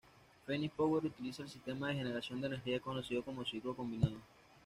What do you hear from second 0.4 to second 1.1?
Fenix Power